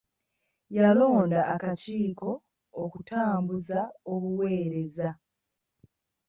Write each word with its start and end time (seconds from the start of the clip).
Yalonda 0.77 1.39
akakiiko 1.53 2.29
okutambuza 2.83 3.79
obuweereza. 4.13 5.09